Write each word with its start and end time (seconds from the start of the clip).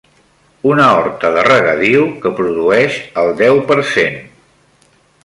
Una 0.69 0.85
horta 0.93 1.29
de 1.35 1.43
regadiu 1.47 2.07
que 2.23 2.31
produeix 2.39 2.97
el 3.25 3.31
deu 3.43 3.63
per 3.73 3.79
cent 3.91 4.21